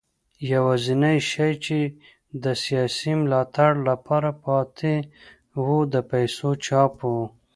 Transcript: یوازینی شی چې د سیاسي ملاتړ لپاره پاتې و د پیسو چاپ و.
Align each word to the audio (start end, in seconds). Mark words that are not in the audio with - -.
یوازینی 0.51 1.17
شی 1.29 1.51
چې 1.65 1.79
د 2.43 2.45
سیاسي 2.63 3.11
ملاتړ 3.21 3.71
لپاره 3.89 4.31
پاتې 4.45 4.93
و 5.65 5.67
د 5.93 5.95
پیسو 6.11 6.49
چاپ 6.65 6.93
و. 7.13 7.15